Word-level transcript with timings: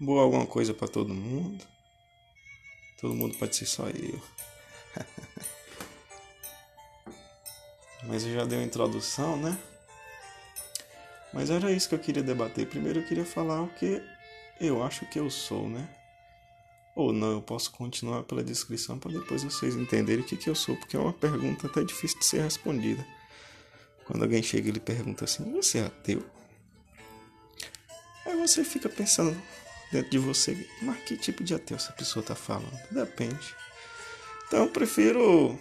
boa 0.00 0.22
alguma 0.22 0.46
coisa 0.46 0.72
para 0.72 0.88
todo 0.88 1.12
mundo. 1.12 1.62
Todo 3.00 3.14
mundo 3.14 3.36
pode 3.36 3.54
ser 3.54 3.66
só 3.66 3.88
eu. 3.88 4.20
Mas 8.04 8.24
eu 8.24 8.32
já 8.32 8.46
dei 8.46 8.58
uma 8.58 8.64
introdução, 8.64 9.36
né? 9.36 9.58
Mas 11.32 11.50
era 11.50 11.70
isso 11.70 11.88
que 11.88 11.94
eu 11.94 11.98
queria 11.98 12.22
debater. 12.22 12.66
Primeiro 12.66 13.00
eu 13.00 13.06
queria 13.06 13.24
falar 13.24 13.62
o 13.62 13.68
que 13.68 14.02
eu 14.60 14.82
acho 14.82 15.06
que 15.06 15.18
eu 15.18 15.30
sou, 15.30 15.68
né? 15.68 15.88
Ou 16.96 17.12
não, 17.12 17.32
eu 17.32 17.42
posso 17.42 17.70
continuar 17.70 18.24
pela 18.24 18.42
descrição 18.42 18.98
para 18.98 19.12
depois 19.12 19.44
vocês 19.44 19.76
entenderem 19.76 20.24
o 20.24 20.26
que, 20.26 20.36
que 20.36 20.50
eu 20.50 20.54
sou, 20.54 20.76
porque 20.76 20.96
é 20.96 20.98
uma 20.98 21.12
pergunta 21.12 21.66
até 21.66 21.84
difícil 21.84 22.18
de 22.18 22.26
ser 22.26 22.42
respondida. 22.42 23.06
Quando 24.04 24.22
alguém 24.22 24.42
chega 24.42 24.70
e 24.70 24.80
pergunta 24.80 25.24
assim: 25.24 25.50
Você 25.52 25.78
é 25.78 25.86
ateu? 25.86 26.24
Aí 28.26 28.36
você 28.36 28.64
fica 28.64 28.88
pensando 28.88 29.40
dentro 29.90 30.10
de 30.10 30.18
você: 30.18 30.68
Mas 30.82 31.02
que 31.04 31.16
tipo 31.16 31.42
de 31.42 31.54
ateu 31.54 31.76
essa 31.76 31.92
pessoa 31.92 32.22
está 32.22 32.34
falando? 32.34 32.78
Depende. 32.90 33.54
Então 34.46 34.60
eu 34.60 34.68
prefiro 34.68 35.58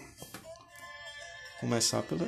começar 1.60 2.02
pela 2.04 2.26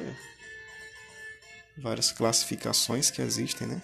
várias 1.77 2.11
classificações 2.11 3.09
que 3.09 3.21
existem, 3.21 3.67
né? 3.67 3.81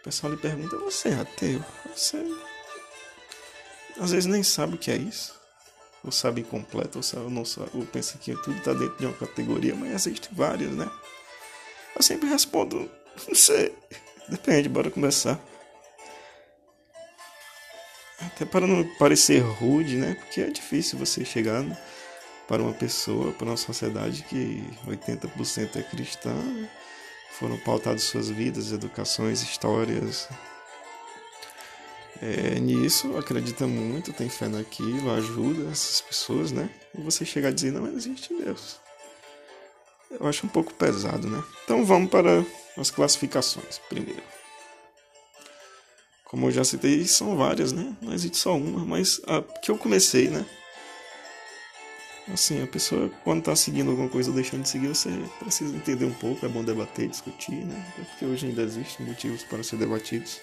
O 0.00 0.04
pessoal 0.04 0.32
lhe 0.32 0.38
pergunta: 0.38 0.76
Você 0.78 1.08
é 1.10 1.14
ateu? 1.14 1.64
Você 1.94 2.18
às 4.00 4.10
vezes 4.10 4.26
nem 4.26 4.42
sabe 4.42 4.74
o 4.74 4.78
que 4.78 4.90
é 4.90 4.96
isso. 4.96 5.34
Ou 6.02 6.12
sabe 6.12 6.42
incompleto, 6.42 6.98
ou, 6.98 7.02
sabe, 7.02 7.30
não 7.30 7.44
sabe, 7.44 7.70
ou 7.72 7.86
pensa 7.86 8.18
que 8.18 8.34
tudo 8.42 8.58
está 8.58 8.74
dentro 8.74 8.98
de 8.98 9.06
uma 9.06 9.16
categoria, 9.16 9.74
mas 9.74 10.06
existem 10.06 10.30
várias, 10.34 10.70
né? 10.70 10.90
Eu 11.96 12.02
sempre 12.02 12.28
respondo: 12.28 12.90
Não 13.26 13.34
sei. 13.34 13.74
Depende, 14.28 14.68
bora 14.68 14.90
começar. 14.90 15.40
Até 18.26 18.44
para 18.44 18.66
não 18.66 18.84
parecer 18.98 19.40
rude, 19.40 19.96
né? 19.96 20.14
Porque 20.14 20.40
é 20.40 20.50
difícil 20.50 20.98
você 20.98 21.24
chegar 21.24 21.64
para 22.46 22.62
uma 22.62 22.72
pessoa, 22.72 23.32
para 23.32 23.46
uma 23.46 23.56
sociedade 23.56 24.22
que 24.22 24.62
80% 24.86 25.76
é 25.76 25.82
cristã, 25.82 26.34
foram 27.38 27.56
pautadas 27.58 28.02
suas 28.02 28.28
vidas, 28.28 28.72
educações, 28.72 29.42
histórias. 29.42 30.28
É, 32.22 32.58
nisso, 32.60 33.16
acredita 33.18 33.66
muito, 33.66 34.12
tem 34.12 34.28
fé 34.28 34.48
naquilo, 34.48 35.10
ajuda 35.10 35.70
essas 35.70 36.00
pessoas, 36.00 36.52
né? 36.52 36.70
E 36.96 37.00
você 37.02 37.24
chegar 37.24 37.48
a 37.48 37.52
dizer, 37.52 37.72
não 37.72 37.86
existe 37.88 38.32
Deus. 38.34 38.80
Eu 40.10 40.26
acho 40.28 40.46
um 40.46 40.48
pouco 40.48 40.72
pesado, 40.74 41.28
né? 41.28 41.42
Então 41.64 41.84
vamos 41.84 42.10
para 42.10 42.44
as 42.78 42.90
classificações 42.90 43.78
primeiro. 43.88 44.22
Como 46.34 46.48
eu 46.48 46.50
já 46.50 46.64
citei, 46.64 47.06
são 47.06 47.36
várias, 47.36 47.70
né? 47.70 47.94
Não 48.02 48.12
existe 48.12 48.38
só 48.38 48.56
uma, 48.56 48.84
mas 48.84 49.20
a 49.24 49.40
que 49.60 49.70
eu 49.70 49.78
comecei, 49.78 50.28
né? 50.28 50.44
Assim, 52.32 52.60
a 52.60 52.66
pessoa, 52.66 53.08
quando 53.22 53.38
está 53.38 53.54
seguindo 53.54 53.92
alguma 53.92 54.08
coisa 54.08 54.30
ou 54.30 54.34
deixando 54.34 54.62
de 54.62 54.68
seguir, 54.68 54.88
você 54.88 55.10
precisa 55.38 55.76
entender 55.76 56.04
um 56.04 56.12
pouco, 56.12 56.44
é 56.44 56.48
bom 56.48 56.64
debater, 56.64 57.06
discutir, 57.08 57.64
né? 57.64 57.94
Porque 57.94 58.24
hoje 58.24 58.48
ainda 58.48 58.62
existem 58.62 59.06
motivos 59.06 59.44
para 59.44 59.62
ser 59.62 59.76
debatidos. 59.76 60.40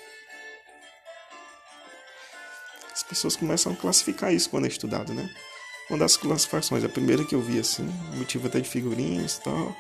As 2.94 3.04
pessoas 3.04 3.36
começam 3.36 3.74
a 3.74 3.76
classificar 3.76 4.34
isso 4.34 4.50
quando 4.50 4.68
é 4.68 4.70
estudado, 4.70 5.14
né? 5.14 5.30
Uma 5.90 6.00
das 6.00 6.16
classificações, 6.16 6.86
a 6.86 6.90
primeira 6.90 7.26
que 7.26 7.36
eu 7.36 7.42
vi 7.42 7.60
assim, 7.60 7.84
motivo 8.16 8.48
até 8.48 8.62
de 8.62 8.70
figurinhas 8.70 9.40
e 9.40 9.42
tal, 9.42 9.76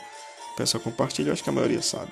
o 0.51 0.55
pessoal 0.57 0.83
compartilha, 0.83 1.31
acho 1.31 1.41
que 1.41 1.49
a 1.49 1.53
maioria 1.53 1.81
sabe. 1.81 2.11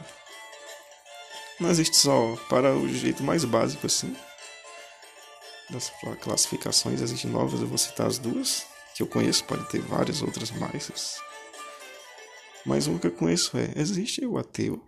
Não 1.60 1.70
existe 1.70 1.98
só 1.98 2.36
para 2.50 2.74
o 2.74 2.88
jeito 2.88 3.22
mais 3.22 3.44
básico 3.44 3.86
assim. 3.86 4.16
Das 5.70 5.92
classificações 6.22 7.02
existem 7.02 7.30
novas, 7.30 7.62
eu 7.62 7.68
vou 7.68 7.78
citar 7.78 8.08
as 8.08 8.18
duas 8.18 8.66
que 8.96 9.04
eu 9.04 9.08
conheço, 9.08 9.44
pode 9.46 9.68
ter 9.70 9.80
várias 9.82 10.22
outras 10.22 10.52
mais. 10.52 11.20
Mas 12.66 12.88
uma 12.88 13.00
que 13.00 13.08
eu 13.08 13.12
conheço 13.12 13.58
é: 13.58 13.72
existe 13.76 14.26
o 14.26 14.38
ateu. 14.38 14.84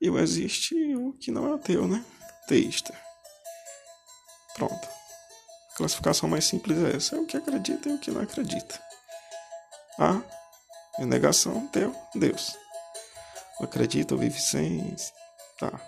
E 0.00 0.08
existe 0.08 0.74
o 0.96 1.12
que 1.12 1.30
não 1.30 1.52
é 1.52 1.54
ateu, 1.54 1.86
né? 1.86 2.04
Teísta. 2.48 2.92
Pronto. 4.54 4.88
A 5.72 5.76
classificação 5.76 6.28
mais 6.28 6.44
simples 6.44 6.76
é 6.78 6.96
essa: 6.96 7.16
é 7.16 7.18
o 7.20 7.26
que 7.26 7.36
acredita 7.36 7.88
e 7.88 7.92
o 7.92 7.98
que 7.98 8.10
não 8.10 8.20
acredita. 8.20 8.82
A 9.98 10.22
é 10.98 11.04
negação, 11.04 11.66
teu, 11.68 11.94
Deus. 12.14 12.61
Acredita 13.60 14.14
ou 14.14 14.20
vive 14.20 14.40
sem. 14.40 14.96
Tá. 15.58 15.80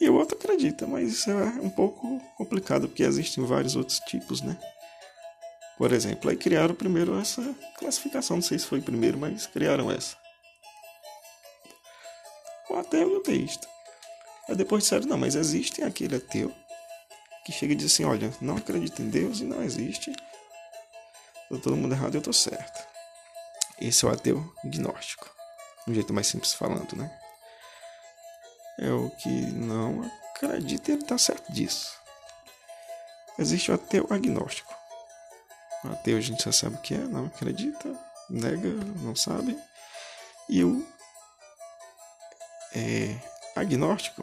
E 0.00 0.08
o 0.08 0.14
outro 0.14 0.36
acredita, 0.36 0.86
mas 0.86 1.10
isso 1.12 1.30
é 1.30 1.44
um 1.60 1.70
pouco 1.70 2.20
complicado, 2.36 2.88
porque 2.88 3.02
existem 3.02 3.44
vários 3.44 3.76
outros 3.76 4.00
tipos, 4.00 4.42
né? 4.42 4.58
Por 5.78 5.92
exemplo, 5.92 6.30
aí 6.30 6.36
criaram 6.36 6.74
primeiro 6.74 7.18
essa 7.18 7.42
classificação, 7.78 8.36
não 8.36 8.42
sei 8.42 8.58
se 8.58 8.66
foi 8.66 8.80
primeiro, 8.80 9.18
mas 9.18 9.46
criaram 9.46 9.90
essa. 9.90 10.16
O 12.70 12.74
ateu 12.76 13.10
e 13.10 13.16
o 13.16 13.20
teísta. 13.20 13.66
Aí 14.48 14.56
depois 14.56 14.82
disseram, 14.82 15.06
não, 15.06 15.18
mas 15.18 15.34
existe 15.34 15.82
aquele 15.82 16.16
ateu 16.16 16.54
que 17.44 17.52
chega 17.52 17.72
e 17.72 17.76
diz 17.76 17.92
assim, 17.92 18.04
olha, 18.04 18.32
não 18.40 18.56
acredito 18.56 19.02
em 19.02 19.08
Deus 19.08 19.40
e 19.40 19.44
não 19.44 19.62
existe. 19.62 20.12
Tá 20.12 21.58
todo 21.62 21.76
mundo 21.76 21.94
errado 21.94 22.14
e 22.14 22.18
eu 22.18 22.22
tô 22.22 22.32
certo. 22.32 22.86
Esse 23.80 24.04
é 24.04 24.08
o 24.08 24.10
ateu 24.10 24.52
gnóstico. 24.64 25.30
Um 25.86 25.94
jeito 25.94 26.12
mais 26.12 26.26
simples 26.26 26.54
falando, 26.54 26.96
né? 26.96 27.10
é 28.78 28.90
o 28.90 29.10
que 29.10 29.28
não 29.28 30.02
acredita 30.30 30.92
ele 30.92 31.02
está 31.02 31.16
certo 31.18 31.52
disso. 31.52 31.96
Existe 33.38 33.70
o 33.70 33.74
ateu 33.74 34.06
agnóstico. 34.10 34.72
O 35.84 35.88
ateu 35.88 36.16
a 36.16 36.20
gente 36.20 36.44
já 36.44 36.52
sabe 36.52 36.76
o 36.76 36.80
que 36.80 36.94
é, 36.94 36.98
não 36.98 37.26
acredita, 37.26 37.94
nega, 38.30 38.68
não 39.02 39.14
sabe. 39.14 39.58
E 40.48 40.64
o 40.64 40.86
é, 42.74 43.16
agnóstico, 43.56 44.22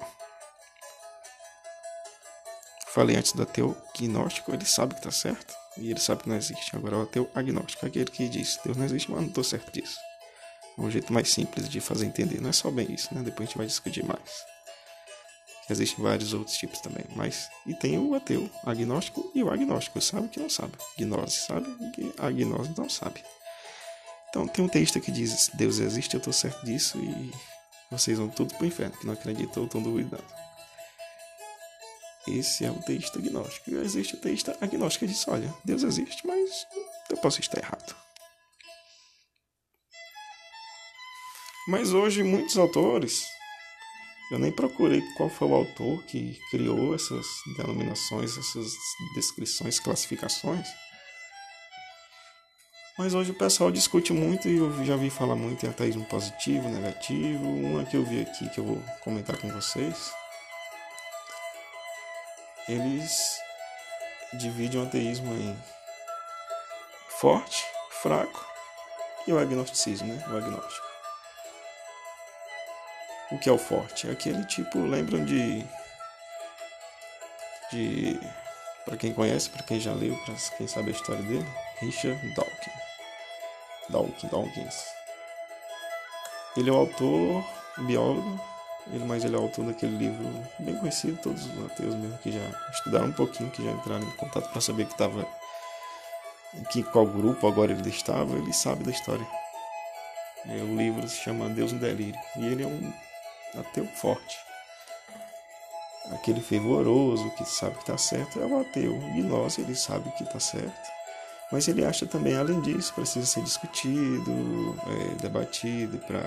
falei 2.88 3.16
antes 3.16 3.34
do 3.34 3.44
ateu 3.44 3.76
gnóstico, 3.98 4.54
ele 4.54 4.66
sabe 4.66 4.94
que 4.96 5.00
está 5.00 5.12
certo 5.12 5.54
e 5.78 5.92
ele 5.92 6.00
sabe 6.00 6.24
que 6.24 6.30
não 6.30 6.36
existe. 6.36 6.76
Agora 6.76 6.98
o 6.98 7.04
ateu 7.04 7.30
agnóstico, 7.36 7.86
aquele 7.86 8.10
que 8.10 8.28
diz 8.28 8.60
Deus 8.64 8.78
não 8.78 8.86
existe, 8.86 9.12
mas 9.12 9.22
não 9.22 9.28
estou 9.28 9.44
certo 9.44 9.72
disso. 9.72 9.98
Um 10.82 10.90
jeito 10.90 11.14
mais 11.14 11.30
simples 11.30 11.70
de 11.70 11.80
fazer 11.80 12.08
entender. 12.08 12.42
Não 12.42 12.50
é 12.50 12.54
só 12.54 12.72
bem 12.72 12.92
isso, 12.92 13.14
né? 13.14 13.22
Depois 13.22 13.42
a 13.42 13.50
gente 13.50 13.58
vai 13.58 13.68
discutir 13.68 14.04
mais. 14.04 14.20
Existem 15.70 16.04
vários 16.04 16.34
outros 16.34 16.58
tipos 16.58 16.80
também. 16.82 17.06
Mas. 17.16 17.50
E 17.66 17.74
tem 17.74 18.00
o 18.00 18.16
ateu, 18.16 18.50
agnóstico 18.66 19.32
e 19.36 19.44
o 19.44 19.52
agnóstico. 19.52 20.02
Sabe 20.02 20.28
que 20.28 20.40
não 20.40 20.50
sabe. 20.50 20.74
Gnose 20.98 21.38
sabe, 21.38 21.68
a 22.18 22.32
gnose 22.32 22.74
não 22.76 22.90
sabe. 22.90 23.24
Então 24.30 24.48
tem 24.48 24.66
um 24.66 24.68
texto 24.68 25.00
que 25.00 25.12
diz: 25.12 25.52
Deus 25.54 25.78
existe, 25.78 26.16
eu 26.16 26.18
estou 26.18 26.34
certo 26.34 26.66
disso 26.66 26.98
e 26.98 27.32
vocês 27.92 28.18
vão 28.18 28.30
tudo 28.30 28.56
para 28.56 28.64
o 28.64 28.68
inferno, 28.68 28.98
que 28.98 29.06
não 29.06 29.14
acreditam 29.14 29.62
ou 29.62 29.68
estão 29.68 29.84
duvidando. 29.84 30.26
Esse 32.28 32.66
é 32.66 32.72
o 32.72 32.82
teísta 32.82 33.20
agnóstico. 33.20 33.70
E 33.70 33.76
existe 33.76 34.16
o 34.16 34.18
teísta 34.18 34.58
agnóstico 34.60 35.06
que 35.06 35.12
diz: 35.12 35.28
olha, 35.28 35.54
Deus 35.64 35.84
existe, 35.84 36.26
mas 36.26 36.66
eu 37.10 37.18
posso 37.18 37.40
estar 37.40 37.60
errado. 37.60 38.01
Mas 41.68 41.94
hoje 41.94 42.24
muitos 42.24 42.58
autores, 42.58 43.24
eu 44.32 44.40
nem 44.40 44.52
procurei 44.52 45.02
qual 45.16 45.30
foi 45.30 45.48
o 45.48 45.54
autor 45.54 46.04
que 46.06 46.40
criou 46.50 46.96
essas 46.96 47.26
denominações, 47.56 48.36
essas 48.38 48.74
descrições, 49.14 49.80
classificações. 49.80 50.68
Mas 52.98 53.14
hoje 53.14 53.32
o 53.32 53.36
pessoal 53.38 53.72
discute 53.72 54.12
muito 54.12 54.48
e 54.48 54.58
eu 54.58 54.86
já 54.86 54.96
vi 54.96 55.10
falar 55.10 55.36
muito 55.36 55.66
em 55.66 55.70
ateísmo 55.70 56.06
positivo, 56.06 56.68
negativo. 56.68 57.44
Uma 57.44 57.86
que 57.86 57.96
eu 57.96 58.04
vi 58.04 58.22
aqui 58.22 58.50
que 58.50 58.60
eu 58.60 58.66
vou 58.66 58.84
comentar 59.04 59.38
com 59.38 59.50
vocês. 59.50 60.12
Eles 62.68 63.38
dividem 64.34 64.80
o 64.80 64.86
ateísmo 64.86 65.34
em 65.34 65.58
forte, 67.20 67.64
fraco 68.02 68.46
e 69.28 69.34
o 69.34 69.40
agnosticismo, 69.40 70.14
né? 70.14 70.26
O 70.30 70.38
agnóstico. 70.38 70.91
O 73.32 73.38
que 73.40 73.50
é 73.50 73.52
o 73.52 73.58
forte? 73.58 74.08
É 74.08 74.12
aquele 74.12 74.44
tipo, 74.46 74.80
lembram 74.80 75.24
de. 75.24 75.66
de. 77.72 78.20
para 78.86 78.98
quem 78.98 79.14
conhece, 79.14 79.50
para 79.50 79.64
quem 79.64 79.80
já 79.80 79.94
leu, 79.94 80.18
para 80.26 80.36
quem 80.58 80.68
sabe 80.68 80.90
a 80.90 80.94
história 80.94 81.24
dele, 81.24 81.48
Richard 81.80 82.20
Dawkins. 82.36 82.74
Dawkins, 83.90 84.32
Dawkins. 84.32 84.86
Ele 86.58 86.70
é 86.70 86.74
o 86.74 86.78
autor, 86.78 87.46
biólogo, 87.78 88.40
ele, 88.92 89.06
mas 89.06 89.24
ele 89.24 89.36
é 89.36 89.40
o 89.40 89.44
autor 89.44 89.66
daquele 89.66 89.98
livro 89.98 90.26
bem 90.60 90.76
conhecido, 90.76 91.18
todos 91.22 91.46
os 91.46 91.66
ateus 91.72 91.96
mesmo 91.96 92.18
que 92.18 92.32
já 92.32 92.70
estudaram 92.74 93.08
um 93.08 93.14
pouquinho, 93.14 93.50
que 93.52 93.64
já 93.64 93.72
entraram 93.72 94.04
em 94.04 94.12
contato 94.18 94.50
para 94.52 94.60
saber 94.60 94.86
que 94.86 94.92
estava 94.92 95.26
em 96.54 96.64
que, 96.66 96.84
qual 96.84 97.06
grupo 97.06 97.48
agora 97.48 97.72
ele 97.72 97.90
estava, 97.90 98.36
ele 98.36 98.52
sabe 98.52 98.84
da 98.84 98.92
história. 98.92 99.26
É, 100.50 100.56
o 100.56 100.76
livro 100.76 101.08
se 101.08 101.18
chama 101.18 101.48
Deus 101.50 101.72
em 101.72 101.78
Delírio. 101.78 102.20
E 102.36 102.46
ele 102.46 102.64
é 102.64 102.68
um 102.68 102.94
ateu 103.60 103.86
forte. 103.96 104.38
aquele 106.12 106.42
fervoroso 106.42 107.30
que 107.32 107.46
sabe 107.46 107.76
que 107.76 107.82
está 107.82 107.98
certo 107.98 108.42
é 108.42 108.46
o 108.46 108.62
ateu. 108.62 108.94
O 108.94 109.14
gnose, 109.14 109.62
ele 109.62 109.76
sabe 109.76 110.12
que 110.12 110.24
está 110.24 110.40
certo, 110.40 110.92
mas 111.52 111.68
ele 111.68 111.86
acha 111.86 112.06
também, 112.06 112.36
além 112.36 112.62
disso, 112.62 112.94
precisa 112.94 113.26
ser 113.26 113.44
discutido, 113.44 114.76
é, 114.88 115.22
debatido 115.22 115.98
para 116.00 116.22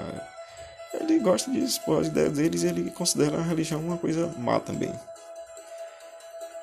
ele 1.01 1.19
gosta 1.19 1.51
de 1.51 1.59
expor 1.59 2.03
as 2.03 2.07
ideias 2.07 2.33
deles 2.35 2.63
e 2.63 2.69
ele 2.69 2.91
considera 2.91 3.39
a 3.39 3.43
religião 3.43 3.81
uma 3.81 3.99
coisa 3.99 4.33
má 4.39 4.61
também. 4.61 4.93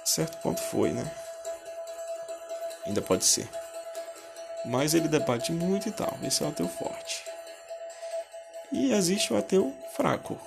Certo 0.06 0.38
ponto 0.38 0.62
foi, 0.62 0.92
né? 0.92 1.10
Ainda 2.86 3.02
pode 3.02 3.24
ser. 3.24 3.50
Mas 4.66 4.94
ele 4.94 5.08
debate 5.08 5.52
muito 5.52 5.90
e 5.90 5.92
tal. 5.92 6.18
Esse 6.24 6.44
é 6.44 6.46
o 6.46 6.50
ateu 6.50 6.68
forte. 6.68 7.24
E 8.72 8.94
existe 8.94 9.34
o 9.34 9.38
ateu 9.38 9.76
fraco 9.96 10.40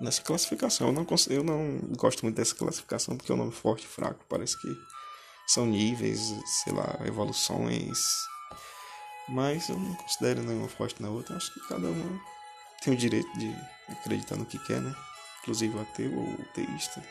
nessa 0.00 0.22
classificação. 0.22 0.88
Eu 0.88 0.92
não, 0.92 1.06
eu 1.28 1.44
não 1.44 1.78
gosto 1.96 2.22
muito 2.22 2.36
dessa 2.36 2.54
classificação 2.54 3.16
porque 3.16 3.32
o 3.32 3.36
nome 3.36 3.52
forte 3.52 3.84
e 3.84 3.88
fraco 3.88 4.24
parece 4.28 4.60
que 4.60 4.68
são 5.46 5.66
níveis, 5.66 6.34
sei 6.62 6.72
lá, 6.72 6.98
evoluções. 7.04 7.98
Mas 9.28 9.68
eu 9.68 9.78
não 9.78 9.94
considero 9.94 10.42
nenhuma 10.42 10.68
forte 10.68 11.02
na 11.02 11.08
outra. 11.08 11.36
Acho 11.36 11.52
que 11.52 11.68
cada 11.68 11.86
uma 11.86 12.20
tem 12.82 12.92
o 12.92 12.96
direito 12.96 13.30
de 13.38 13.54
acreditar 13.88 14.36
no 14.36 14.44
que 14.44 14.58
quer, 14.58 14.80
né? 14.80 14.94
Inclusive 15.42 15.76
o 15.76 15.80
ateu 15.80 16.14
ou 16.14 16.24
o 16.24 16.44
teísta. 16.54 17.02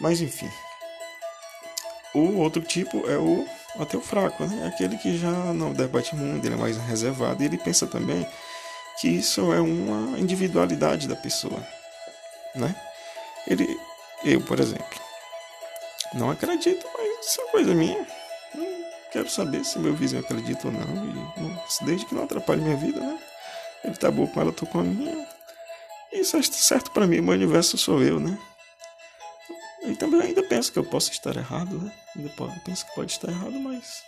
Mas 0.00 0.20
enfim. 0.20 0.50
O 2.14 2.38
outro 2.38 2.62
tipo 2.62 3.06
é 3.08 3.18
o 3.18 3.46
ateu 3.78 4.00
fraco, 4.00 4.44
né? 4.44 4.66
Aquele 4.66 4.96
que 4.98 5.18
já 5.18 5.30
não 5.52 5.72
debate 5.72 6.14
muito, 6.14 6.44
ele 6.44 6.54
é 6.54 6.58
mais 6.58 6.76
reservado 6.76 7.42
e 7.42 7.46
ele 7.46 7.58
pensa 7.58 7.86
também 7.86 8.26
que 9.00 9.08
isso 9.08 9.52
é 9.52 9.60
uma 9.60 10.18
individualidade 10.18 11.06
da 11.06 11.16
pessoa, 11.16 11.60
né? 12.54 12.74
Ele, 13.46 13.66
eu, 14.24 14.40
por 14.40 14.58
exemplo, 14.58 15.00
não 16.14 16.30
acredito, 16.30 16.86
mas 16.96 17.26
isso 17.26 17.40
é 17.40 17.44
coisa 17.50 17.74
minha. 17.74 18.06
Não 18.54 18.66
quero 19.12 19.30
saber 19.30 19.64
se 19.64 19.78
meu 19.78 19.94
vizinho 19.94 20.22
acredita 20.22 20.66
ou 20.66 20.72
não, 20.72 21.06
e 21.06 21.84
desde 21.84 22.06
que 22.06 22.14
não 22.14 22.24
atrapalhe 22.24 22.62
minha 22.62 22.76
vida, 22.76 23.00
né? 23.00 23.18
Ele 23.84 23.96
tá 23.96 24.10
bom 24.10 24.26
com 24.26 24.40
ela, 24.40 24.50
eu 24.50 24.54
tô 24.54 24.66
com 24.66 24.80
a 24.80 24.82
minha. 24.82 25.26
Isso 26.12 26.36
é 26.36 26.42
certo 26.42 26.90
para 26.90 27.06
mim, 27.06 27.20
meu 27.20 27.34
universo 27.34 27.76
sou 27.76 28.02
eu, 28.02 28.18
né? 28.18 28.38
E 29.82 29.94
também 29.94 30.20
ainda 30.20 30.42
penso 30.42 30.72
que 30.72 30.78
eu 30.78 30.84
posso 30.84 31.12
estar 31.12 31.36
errado, 31.36 31.78
né? 31.78 31.92
Ainda 32.16 32.30
penso 32.64 32.84
que 32.86 32.94
pode 32.94 33.12
estar 33.12 33.30
errado, 33.30 33.52
mas 33.52 34.02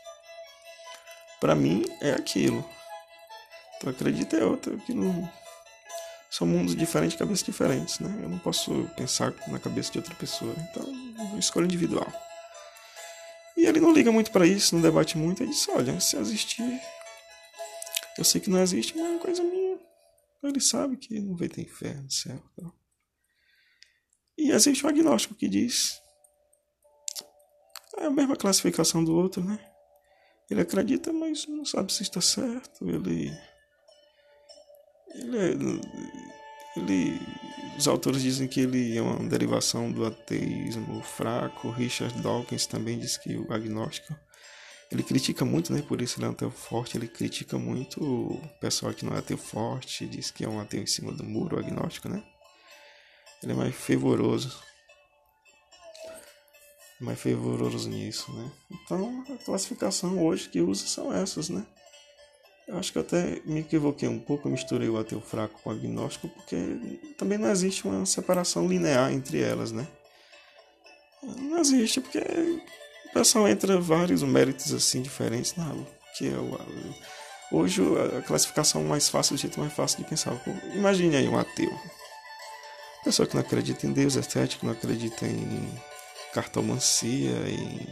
para 1.41 1.55
mim 1.55 1.85
é 2.01 2.13
aquilo. 2.13 2.69
Tu 3.81 3.89
acredita 3.89 4.37
é 4.37 4.45
outra, 4.45 4.77
que 4.79 4.93
não 4.93 5.31
são 6.31 6.47
mundos 6.47 6.75
diferentes, 6.75 7.17
cabeças 7.17 7.45
diferentes, 7.45 8.01
né? 8.01 8.21
Eu 8.23 8.29
não 8.29 8.39
posso 8.39 8.89
pensar 8.97 9.33
na 9.49 9.59
cabeça 9.59 9.93
de 9.93 9.99
outra 9.99 10.15
pessoa, 10.15 10.55
então 10.71 10.85
uma 10.85 11.39
escolha 11.39 11.65
individual. 11.65 12.07
E 13.57 13.67
ele 13.67 13.81
não 13.81 13.93
liga 13.93 14.13
muito 14.13 14.31
para 14.31 14.47
isso, 14.47 14.75
não 14.75 14.83
debate 14.83 15.17
muito, 15.17 15.43
ele 15.43 15.51
diz, 15.51 15.69
olha, 15.69 15.99
se 16.01 16.17
existir, 16.17 16.81
eu 18.17 18.25
sei 18.25 18.41
que 18.41 18.51
não 18.51 18.61
existe, 18.61 18.97
mas 18.97 19.07
é 19.07 19.11
uma 19.11 19.19
coisa 19.19 19.43
minha. 19.43 19.79
Ele 20.43 20.61
sabe 20.61 20.97
que 20.97 21.19
não 21.21 21.37
vai 21.37 21.49
ter 21.49 21.63
inferno, 21.63 22.11
céu, 22.11 22.41
tal. 22.57 22.73
E 24.37 24.51
existe 24.51 24.85
o 24.85 24.89
agnóstico 24.89 25.35
que 25.35 25.49
diz 25.49 26.01
é 27.97 28.07
a 28.07 28.11
mesma 28.11 28.37
classificação 28.37 29.03
do 29.03 29.15
outro, 29.15 29.43
né? 29.43 29.59
Ele 30.49 30.61
acredita, 30.61 31.13
mas 31.13 31.47
não 31.47 31.65
sabe 31.65 31.93
se 31.93 32.03
está 32.03 32.21
certo. 32.21 32.89
Ele 32.89 33.37
ele, 35.19 35.81
ele, 36.77 37.21
os 37.77 37.89
autores 37.89 38.23
dizem 38.23 38.49
que 38.49 38.61
ele 38.61 38.97
é 38.97 39.03
uma 39.03 39.29
derivação 39.29 39.91
do 39.91 40.05
ateísmo 40.05 41.03
fraco. 41.03 41.71
Richard 41.71 42.21
Dawkins 42.21 42.67
também 42.67 42.99
diz 42.99 43.17
que 43.17 43.37
o 43.37 43.53
agnóstico 43.53 44.15
ele 44.91 45.03
critica 45.03 45.45
muito, 45.45 45.73
né? 45.73 45.83
Por 45.83 46.01
isso 46.01 46.19
ele 46.19 46.27
é 46.27 46.29
um 46.29 46.33
ateu 46.33 46.51
forte. 46.51 46.97
Ele 46.97 47.07
critica 47.07 47.59
muito 47.59 48.03
o 48.03 48.41
pessoal 48.59 48.93
que 48.95 49.05
não 49.05 49.15
é 49.15 49.19
ateu 49.19 49.37
forte, 49.37 50.07
diz 50.07 50.31
que 50.31 50.45
é 50.45 50.49
um 50.49 50.59
ateu 50.59 50.83
em 50.83 50.87
cima 50.87 51.13
do 51.13 51.25
muro, 51.25 51.59
agnóstico, 51.59 52.09
né? 52.09 52.23
Ele 53.43 53.53
é 53.53 53.55
mais 53.55 53.75
fervoroso. 53.75 54.63
Mais 57.01 57.21
fervoroso 57.21 57.89
nisso, 57.89 58.33
né? 58.33 58.51
Então 58.71 59.25
a 59.29 59.45
classificação 59.45 60.25
hoje 60.25 60.49
que 60.49 60.61
usa 60.61 60.87
são 60.87 61.13
essas, 61.13 61.51
né? 61.51 61.67
Eu 62.69 62.79
acho 62.79 62.93
que 62.93 62.99
eu 62.99 63.03
até 63.03 63.41
me 63.47 63.61
equivoquei 63.61 64.07
um 64.07 64.19
pouco, 64.19 64.49
misturei 64.49 64.91
o 64.91 64.99
ateu 64.99 65.23
fraco 65.23 65.59
com 65.63 65.71
o 65.71 65.73
agnóstico, 65.73 66.29
porque 66.29 66.57
também 67.17 67.39
não 67.39 67.51
existe 67.51 67.89
uma 67.89 68.05
separação 68.05 68.69
linear 68.69 69.11
entre 69.11 69.41
elas, 69.41 69.73
né? 69.73 69.89
Não 71.23 71.59
existe, 71.59 71.99
porque 72.01 72.19
o 72.19 73.13
pessoal 73.13 73.49
entra 73.49 73.81
vários 73.81 74.23
méritos 74.23 74.73
assim 74.75 75.01
diferentes 75.01 75.57
na 75.57 75.75
que 76.17 76.29
é 76.29 76.37
o, 76.37 77.57
hoje 77.57 77.83
a 78.19 78.23
classificação 78.23 78.85
mais 78.85 79.09
fácil, 79.09 79.35
o 79.35 79.39
jeito 79.39 79.59
mais 79.59 79.73
fácil 79.73 79.99
de 79.99 80.05
pensar. 80.05 80.39
Imagine 80.75 81.17
aí 81.17 81.29
um 81.29 81.39
ateu. 81.39 81.73
Pessoa 83.03 83.27
que 83.27 83.35
não 83.35 83.41
acredita 83.41 83.87
em 83.87 83.93
Deus, 83.93 84.17
é 84.17 84.23
cético, 84.23 84.67
não 84.67 84.73
acredita 84.73 85.27
em 85.27 85.73
cartomancia, 86.35 87.31
em 87.49 87.87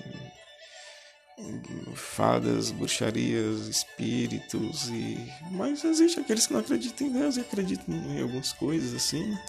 fadas, 1.94 2.70
bruxarias, 2.70 3.66
espíritos 3.66 4.88
e 4.88 5.18
mas 5.50 5.84
existe 5.84 6.18
aqueles 6.18 6.46
que 6.46 6.52
não 6.52 6.60
acreditam 6.60 7.06
em 7.06 7.12
Deus 7.12 7.36
e 7.36 7.40
acreditam 7.40 7.94
em 7.94 8.22
algumas 8.22 8.52
coisas 8.52 8.94
assim. 8.94 9.22
Né? 9.22 9.42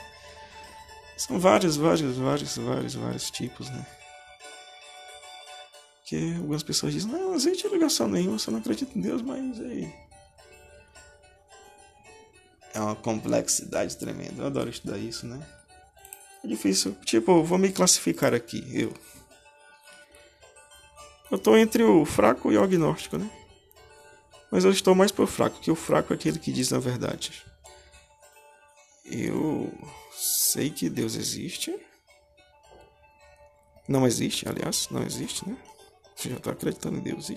São 1.17 1.39
vários, 1.39 1.77
vários, 1.77 2.15
vários, 2.15 2.57
vários, 2.57 2.93
vários 2.95 3.31
tipos, 3.31 3.69
né? 3.69 3.85
Que 6.05 6.35
algumas 6.35 6.61
pessoas 6.61 6.93
dizem, 6.93 7.11
não, 7.11 7.29
não 7.29 7.35
existe 7.35 7.67
ligação 7.67 8.07
nenhuma, 8.07 8.37
você 8.37 8.51
não 8.51 8.59
acredita 8.59 8.97
em 8.97 9.01
Deus, 9.01 9.21
mas 9.21 9.59
aí. 9.59 9.91
É 12.73 12.79
uma 12.79 12.95
complexidade 12.95 13.97
tremenda. 13.97 14.43
Eu 14.43 14.45
adoro 14.45 14.69
estudar 14.69 14.99
isso, 14.99 15.25
né? 15.25 15.39
É 16.43 16.47
difícil. 16.47 16.95
Tipo, 17.03 17.43
vou 17.43 17.57
me 17.57 17.71
classificar 17.71 18.33
aqui, 18.33 18.63
eu. 18.71 18.93
Eu 21.29 21.37
tô 21.37 21.57
entre 21.57 21.83
o 21.83 22.05
fraco 22.05 22.51
e 22.51 22.57
o 22.57 22.63
agnóstico, 22.63 23.17
né? 23.17 23.29
Mas 24.51 24.63
eu 24.63 24.71
estou 24.71 24.95
mais 24.95 25.11
pro 25.11 25.27
fraco, 25.27 25.59
que 25.59 25.69
o 25.69 25.75
fraco 25.75 26.13
é 26.13 26.15
aquele 26.15 26.39
que 26.39 26.51
diz 26.51 26.71
a 26.71 26.79
verdade. 26.79 27.43
Eu 29.03 29.73
sei 30.13 30.69
que 30.69 30.89
Deus 30.89 31.15
existe. 31.15 31.75
Não 33.87 34.07
existe, 34.07 34.47
aliás, 34.47 34.87
não 34.89 35.03
existe, 35.03 35.47
né? 35.47 35.57
Você 36.15 36.29
já 36.29 36.39
tá 36.39 36.51
acreditando 36.51 36.97
em 36.97 37.01
Deus. 37.01 37.29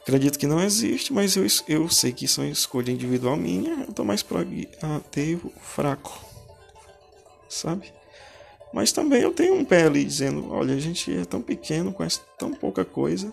Acredito 0.00 0.38
que 0.38 0.46
não 0.46 0.62
existe, 0.62 1.12
mas 1.12 1.36
eu, 1.36 1.46
eu 1.66 1.88
sei 1.88 2.12
que 2.12 2.26
isso 2.26 2.40
é 2.40 2.44
uma 2.44 2.50
escolha 2.50 2.90
individual 2.90 3.36
minha. 3.36 3.84
Eu 3.84 3.92
tô 3.92 4.04
mais 4.04 4.22
pro 4.22 4.38
ateu 4.38 5.52
fraco, 5.60 6.20
sabe? 7.48 7.92
Mas 8.74 8.90
também 8.90 9.22
eu 9.22 9.32
tenho 9.32 9.54
um 9.54 9.64
pé 9.64 9.84
ali 9.84 10.04
dizendo: 10.04 10.52
olha, 10.52 10.74
a 10.74 10.80
gente 10.80 11.16
é 11.16 11.24
tão 11.24 11.40
pequeno, 11.40 11.92
conhece 11.92 12.20
tão 12.36 12.52
pouca 12.52 12.84
coisa. 12.84 13.32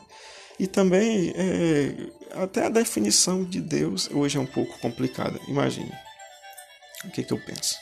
E 0.59 0.67
também, 0.67 1.33
é, 1.35 2.43
até 2.43 2.67
a 2.67 2.69
definição 2.69 3.43
de 3.43 3.59
Deus 3.59 4.07
hoje 4.11 4.37
é 4.37 4.39
um 4.39 4.45
pouco 4.45 4.77
complicada. 4.77 5.39
Imagine. 5.47 5.91
O 7.05 7.09
que, 7.09 7.23
que 7.23 7.33
eu 7.33 7.39
penso? 7.39 7.75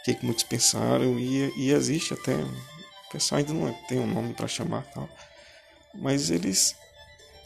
O 0.00 0.04
que, 0.04 0.14
que 0.14 0.26
muitos 0.26 0.44
pensaram? 0.44 1.18
E, 1.18 1.50
e 1.56 1.72
existe 1.72 2.12
até. 2.12 2.34
O 2.34 3.10
pessoal 3.10 3.38
ainda 3.38 3.54
não 3.54 3.72
tem 3.88 3.98
um 3.98 4.06
nome 4.06 4.34
para 4.34 4.46
chamar 4.46 4.82
tal. 4.92 5.08
Mas 5.94 6.30
eles 6.30 6.76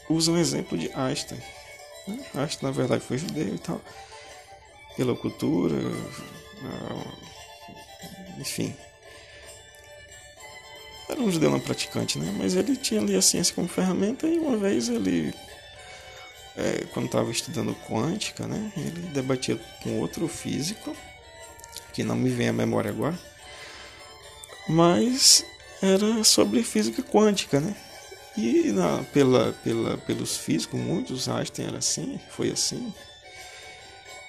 usam 0.09 0.35
o 0.35 0.37
exemplo 0.37 0.77
de 0.77 0.91
Einstein. 0.93 1.39
Né? 2.05 2.19
Einstein, 2.35 2.69
na 2.69 2.71
verdade, 2.71 3.05
foi 3.05 3.17
judeu 3.17 3.55
e 3.55 3.59
tal. 3.59 3.79
Pela 4.97 5.15
cultura. 5.15 5.77
Enfim, 8.39 8.75
era 11.09 11.21
um 11.21 11.31
judeu 11.31 11.49
não 11.49 11.59
praticante, 11.59 12.19
né? 12.19 12.33
Mas 12.37 12.55
ele 12.55 12.75
tinha 12.75 12.99
ali 12.99 13.15
a 13.15 13.21
ciência 13.21 13.55
como 13.55 13.67
ferramenta 13.67 14.27
e 14.27 14.37
uma 14.39 14.57
vez 14.57 14.89
ele, 14.89 15.33
é, 16.55 16.85
quando 16.93 17.05
estava 17.05 17.31
estudando 17.31 17.75
quântica, 17.87 18.45
né? 18.45 18.71
Ele 18.75 19.07
debatia 19.13 19.57
com 19.81 19.99
outro 19.99 20.27
físico, 20.27 20.95
que 21.93 22.03
não 22.03 22.15
me 22.15 22.29
vem 22.29 22.49
à 22.49 22.53
memória 22.53 22.91
agora, 22.91 23.17
mas 24.67 25.45
era 25.81 26.23
sobre 26.23 26.61
física 26.63 27.01
quântica, 27.01 27.59
né? 27.59 27.75
E 28.37 28.71
na, 28.71 29.03
pela, 29.13 29.53
pela, 29.63 29.97
pelos 29.97 30.37
físicos, 30.37 30.79
muitos, 30.79 31.27
Einstein 31.27 31.67
era 31.67 31.77
assim, 31.77 32.19
foi 32.29 32.51
assim. 32.51 32.93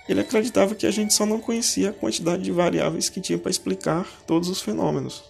Ele 0.08 0.20
acreditava 0.20 0.74
que 0.74 0.86
a 0.86 0.90
gente 0.90 1.12
só 1.12 1.26
não 1.26 1.38
conhecia 1.38 1.90
a 1.90 1.92
quantidade 1.92 2.42
de 2.42 2.50
variáveis 2.50 3.10
que 3.10 3.20
tinha 3.20 3.38
para 3.38 3.50
explicar 3.50 4.08
todos 4.26 4.48
os 4.48 4.62
fenômenos. 4.62 5.22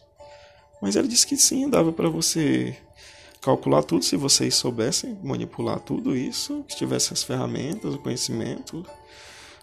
Mas 0.80 0.96
ele 0.96 1.08
disse 1.08 1.26
que 1.26 1.36
sim, 1.36 1.68
dava 1.68 1.92
para 1.92 2.08
você 2.08 2.76
calcular 3.40 3.82
tudo 3.82 4.04
se 4.04 4.16
vocês 4.16 4.54
soubessem 4.54 5.18
manipular 5.22 5.80
tudo 5.80 6.16
isso, 6.16 6.64
que 6.68 6.76
tivesse 6.76 7.12
as 7.12 7.22
ferramentas, 7.22 7.94
o 7.94 7.98
conhecimento, 7.98 8.84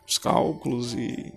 os 0.08 0.18
cálculos 0.18 0.94
e 0.94 1.34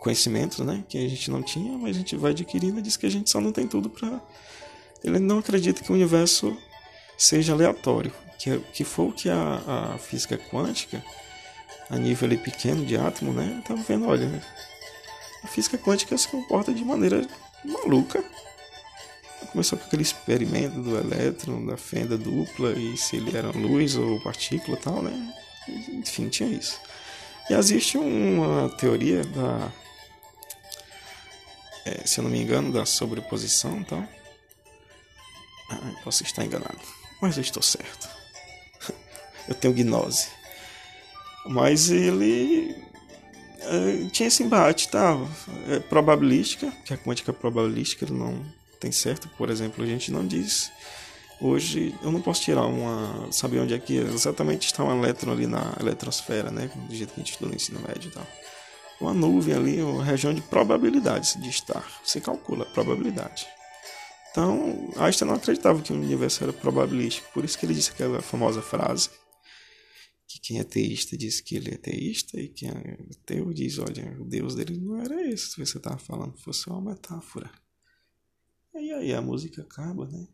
conhecimentos, 0.00 0.58
né? 0.58 0.84
Que 0.88 0.98
a 0.98 1.08
gente 1.08 1.30
não 1.30 1.42
tinha, 1.42 1.76
mas 1.76 1.96
a 1.96 1.98
gente 1.98 2.16
vai 2.16 2.30
adquirindo 2.30 2.78
e 2.78 2.82
diz 2.82 2.96
que 2.96 3.06
a 3.06 3.10
gente 3.10 3.30
só 3.30 3.40
não 3.40 3.52
tem 3.52 3.66
tudo 3.66 3.90
para. 3.90 4.20
Ele 5.02 5.18
não 5.18 5.38
acredita 5.38 5.82
que 5.82 5.92
o 5.92 5.94
universo 5.94 6.56
seja 7.16 7.52
aleatório, 7.52 8.12
que, 8.38 8.58
que 8.72 8.84
foi 8.84 9.06
o 9.06 9.12
que 9.12 9.28
a, 9.28 9.94
a 9.94 9.98
física 9.98 10.38
quântica, 10.38 11.04
a 11.90 11.96
nível 11.96 12.26
ali 12.26 12.36
pequeno 12.36 12.84
de 12.84 12.96
átomo, 12.96 13.32
né? 13.32 13.58
Estava 13.60 13.80
vendo, 13.82 14.06
olha, 14.06 14.42
a 15.42 15.46
física 15.46 15.78
quântica 15.78 16.16
se 16.16 16.28
comporta 16.28 16.72
de 16.72 16.84
maneira 16.84 17.26
maluca. 17.64 18.24
Começou 19.52 19.78
com 19.78 19.86
aquele 19.86 20.02
experimento 20.02 20.80
do 20.80 20.98
elétron, 20.98 21.64
da 21.64 21.76
fenda 21.76 22.18
dupla, 22.18 22.72
e 22.72 22.96
se 22.96 23.16
ele 23.16 23.36
era 23.36 23.50
luz 23.50 23.96
ou 23.96 24.20
partícula 24.20 24.76
tal, 24.76 25.02
né? 25.02 25.34
Enfim, 25.94 26.28
tinha 26.28 26.48
isso. 26.48 26.80
E 27.48 27.54
existe 27.54 27.96
uma 27.96 28.68
teoria 28.76 29.24
da. 29.24 29.72
É, 31.86 32.06
se 32.06 32.20
eu 32.20 32.24
não 32.24 32.30
me 32.30 32.40
engano, 32.40 32.72
da 32.72 32.84
sobreposição 32.84 33.82
tal. 33.84 34.04
Ah, 35.70 36.00
posso 36.02 36.22
estar 36.22 36.44
enganado, 36.44 36.80
mas 37.20 37.36
eu 37.36 37.42
estou 37.42 37.62
certo. 37.62 38.08
eu 39.48 39.54
tenho 39.54 39.74
gnose. 39.74 40.28
Mas 41.46 41.90
ele 41.90 42.87
tinha 44.12 44.28
esse 44.28 44.42
embate, 44.42 44.88
tá? 44.88 45.16
É 45.68 45.78
probabilística, 45.78 46.72
que 46.84 46.94
a 46.94 46.98
quântica 46.98 47.32
probabilística 47.32 48.04
ele 48.04 48.14
não 48.14 48.44
tem 48.80 48.92
certo. 48.92 49.28
Por 49.36 49.50
exemplo, 49.50 49.84
a 49.84 49.86
gente 49.86 50.12
não 50.12 50.26
diz 50.26 50.70
Hoje 51.40 51.94
eu 52.02 52.10
não 52.10 52.20
posso 52.20 52.42
tirar 52.42 52.66
uma. 52.66 53.30
saber 53.30 53.60
onde 53.60 53.72
é 53.72 53.78
que 53.78 53.96
exatamente 53.96 54.66
está 54.66 54.82
um 54.82 54.98
elétron 54.98 55.32
ali 55.32 55.46
na 55.46 55.72
eletrosfera, 55.78 56.50
né? 56.50 56.68
Do 56.74 56.94
jeito 56.94 57.14
que 57.14 57.20
a 57.20 57.22
gente 57.22 57.32
estuda 57.32 57.50
no 57.50 57.56
ensino 57.56 57.80
médio 57.86 58.08
e 58.08 58.12
tal. 58.12 58.26
Uma 59.00 59.14
nuvem 59.14 59.54
ali, 59.54 59.80
uma 59.80 60.02
região 60.02 60.34
de 60.34 60.40
probabilidades 60.40 61.40
de 61.40 61.48
estar. 61.48 61.84
Você 62.04 62.20
calcula 62.20 62.64
a 62.64 62.66
probabilidade. 62.66 63.46
Então, 64.32 64.90
Einstein 64.96 65.28
não 65.28 65.36
acreditava 65.36 65.80
que 65.80 65.92
o 65.92 65.96
universo 65.96 66.42
era 66.42 66.52
probabilístico. 66.52 67.28
Por 67.32 67.44
isso 67.44 67.56
que 67.56 67.64
ele 67.64 67.74
disse 67.74 67.92
aquela 67.92 68.20
famosa 68.20 68.60
frase: 68.60 69.08
que 70.38 70.48
quem 70.48 70.60
é 70.60 70.64
teísta 70.64 71.16
diz 71.16 71.40
que 71.40 71.56
ele 71.56 71.74
é 71.74 71.76
teísta, 71.76 72.40
e 72.40 72.48
quem 72.48 72.68
é 72.68 72.98
ateu 73.12 73.52
diz: 73.52 73.78
olha, 73.78 74.16
o 74.20 74.24
Deus 74.24 74.54
dele 74.54 74.78
não 74.78 74.98
era 75.00 75.28
esse 75.28 75.54
que 75.54 75.64
você 75.64 75.78
estava 75.78 75.98
falando, 75.98 76.38
fosse 76.38 76.68
uma 76.68 76.80
metáfora. 76.80 77.50
E 78.74 78.92
aí 78.92 79.12
a 79.12 79.20
música 79.20 79.62
acaba, 79.62 80.06
né? 80.06 80.28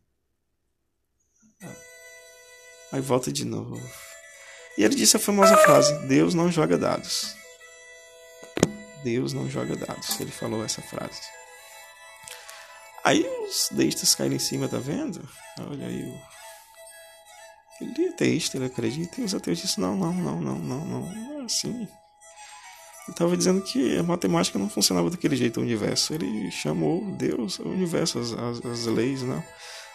Aí 2.92 3.00
volta 3.00 3.32
de 3.32 3.44
novo. 3.44 3.80
E 4.76 4.82
ele 4.84 4.94
disse 4.94 5.16
a 5.16 5.20
famosa 5.20 5.56
frase: 5.56 6.06
Deus 6.06 6.34
não 6.34 6.52
joga 6.52 6.76
dados. 6.76 7.34
Deus 9.02 9.32
não 9.32 9.48
joga 9.48 9.76
dados. 9.76 10.20
Ele 10.20 10.30
falou 10.30 10.64
essa 10.64 10.82
frase. 10.82 11.20
Aí 13.02 13.26
os 13.46 13.68
deístas 13.70 14.14
caíram 14.14 14.36
em 14.36 14.38
cima, 14.38 14.68
tá 14.68 14.78
vendo? 14.78 15.26
Olha 15.58 15.86
aí 15.86 16.02
o. 16.02 16.33
Ele 17.80 18.06
é 18.06 18.12
teísta, 18.12 18.56
ele 18.56 18.66
acredita. 18.66 19.20
E 19.20 19.24
os 19.24 19.34
ateus 19.34 19.58
disseram: 19.58 19.96
não, 19.96 20.12
não, 20.12 20.40
não, 20.40 20.40
não, 20.40 20.58
não, 20.58 20.84
não. 20.84 21.00
Não 21.14 21.40
é 21.40 21.44
assim. 21.44 21.88
Ele 23.06 23.12
estava 23.12 23.36
dizendo 23.36 23.60
que 23.62 23.98
a 23.98 24.02
matemática 24.02 24.58
não 24.58 24.68
funcionava 24.68 25.10
daquele 25.10 25.36
jeito, 25.36 25.60
o 25.60 25.62
universo. 25.62 26.14
Ele 26.14 26.50
chamou 26.50 27.04
Deus, 27.12 27.58
o 27.58 27.68
universo, 27.68 28.18
as, 28.18 28.32
as, 28.32 28.64
as 28.64 28.86
leis, 28.86 29.22
não. 29.22 29.42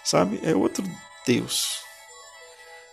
Sabe? 0.04 0.40
É 0.44 0.56
outro 0.56 0.84
Deus. 1.26 1.80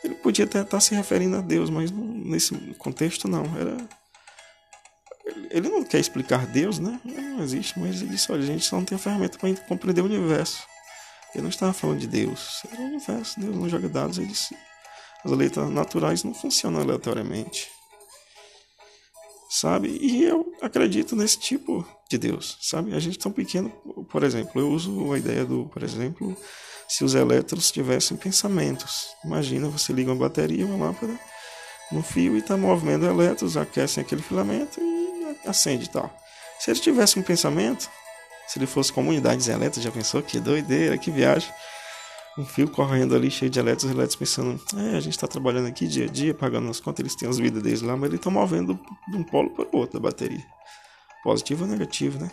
Ele 0.02 0.14
podia 0.14 0.44
até 0.44 0.60
estar 0.60 0.80
se 0.80 0.94
referindo 0.94 1.36
a 1.36 1.40
Deus, 1.40 1.68
mas 1.68 1.90
não, 1.90 2.04
nesse 2.04 2.54
contexto 2.78 3.28
não. 3.28 3.44
Era 3.58 3.76
ele 5.50 5.68
não 5.68 5.82
quer 5.82 5.98
explicar 5.98 6.46
Deus, 6.46 6.78
né? 6.78 7.00
Não 7.04 7.42
existe, 7.42 7.78
mas 7.78 8.00
ele 8.00 8.10
disse: 8.10 8.30
olha, 8.30 8.42
a 8.42 8.46
gente 8.46 8.64
só 8.64 8.76
não 8.76 8.84
tem 8.84 8.96
a 8.96 8.98
ferramenta 8.98 9.38
para 9.38 9.54
compreender 9.66 10.00
o 10.00 10.04
universo. 10.04 10.62
Ele 11.34 11.42
não 11.42 11.50
estava 11.50 11.72
falando 11.72 11.98
de 11.98 12.06
Deus, 12.06 12.62
era 12.70 12.80
o 12.80 12.84
universo. 12.86 13.40
Deus 13.40 13.56
não 13.56 13.68
joga 13.68 13.88
dados. 13.88 14.18
Ele 14.18 14.28
disse: 14.28 14.56
as 15.26 15.32
leis 15.32 15.52
naturais 15.56 16.22
não 16.22 16.32
funcionam 16.32 16.80
aleatoriamente. 16.80 17.68
Sabe? 19.50 19.88
E 20.00 20.24
eu 20.24 20.52
acredito 20.60 21.16
nesse 21.16 21.38
tipo 21.38 21.86
de 22.08 22.18
Deus, 22.18 22.58
sabe? 22.60 22.94
A 22.94 23.00
gente 23.00 23.18
é 23.18 23.22
tão 23.22 23.32
pequeno, 23.32 23.70
por 24.10 24.22
exemplo, 24.22 24.60
eu 24.60 24.68
uso 24.68 25.12
a 25.12 25.18
ideia 25.18 25.44
do, 25.44 25.66
por 25.66 25.82
exemplo, 25.82 26.36
se 26.88 27.04
os 27.04 27.14
elétrons 27.14 27.70
tivessem 27.70 28.16
pensamentos. 28.16 29.08
Imagina, 29.24 29.68
você 29.68 29.92
liga 29.92 30.10
uma 30.10 30.28
bateria, 30.28 30.66
uma 30.66 30.86
lâmpada 30.86 31.18
no 31.90 32.02
fio 32.02 32.36
e 32.36 32.40
está 32.40 32.56
movendo 32.56 33.06
elétrons, 33.06 33.56
aquecem 33.56 34.02
aquele 34.02 34.22
filamento 34.22 34.80
e 34.80 35.48
acende 35.48 35.86
e 35.86 35.88
tal. 35.88 36.14
Se 36.58 36.70
ele 36.70 36.80
tivesse 36.80 37.18
um 37.18 37.22
pensamento, 37.22 37.88
se 38.46 38.58
ele 38.58 38.66
fosse 38.66 38.92
comunidades 38.92 39.48
elétricas, 39.48 39.82
já 39.82 39.90
pensou 39.90 40.22
que 40.22 40.38
doideira, 40.38 40.98
que 40.98 41.10
viagem? 41.10 41.52
Um 42.38 42.44
fio 42.44 42.68
correndo 42.68 43.14
ali 43.14 43.30
cheio 43.30 43.50
de 43.50 43.58
elétrons, 43.58 43.90
elétrons 43.90 44.16
pensando, 44.16 44.60
é, 44.76 44.96
a 44.96 45.00
gente 45.00 45.14
está 45.14 45.26
trabalhando 45.26 45.68
aqui 45.68 45.86
dia 45.86 46.04
a 46.04 46.08
dia, 46.08 46.34
pagando 46.34 46.68
as 46.68 46.78
contas, 46.78 47.00
eles 47.00 47.14
têm 47.14 47.28
as 47.28 47.38
vidas 47.38 47.62
deles 47.62 47.80
lá, 47.80 47.96
mas 47.96 48.08
eles 48.08 48.18
estão 48.18 48.30
movendo 48.30 48.78
de 49.08 49.16
um 49.16 49.24
polo 49.24 49.50
para 49.50 49.64
o 49.64 49.78
outro 49.78 49.98
da 49.98 50.02
bateria. 50.02 50.44
Positivo 51.22 51.64
ou 51.64 51.70
negativo, 51.70 52.18
né? 52.18 52.30